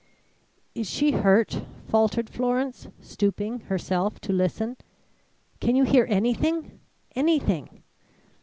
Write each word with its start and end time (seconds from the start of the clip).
"Is 0.73 0.89
she 0.89 1.11
hurt?" 1.11 1.61
faltered 1.87 2.27
Florence, 2.27 2.87
stooping, 3.01 3.59
herself, 3.69 4.19
to 4.21 4.33
listen. 4.33 4.77
"Can 5.59 5.75
you 5.75 5.83
hear 5.83 6.07
anything 6.09 6.79
anything?" 7.15 7.83